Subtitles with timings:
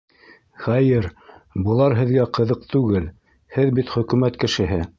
[0.61, 1.09] Хәйер,
[1.67, 3.05] былар һеҙгә ҡыҙыҡ түгел,
[3.59, 3.93] һеҙ бит...
[3.97, 4.81] хөкүмәт кешеһе.